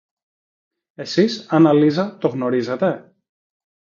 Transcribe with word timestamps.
Εσείς, 0.95 1.47
Άννα 1.49 1.73
Λίζα, 1.73 2.17
το 2.17 2.27
γνωρίζετε; 2.27 3.15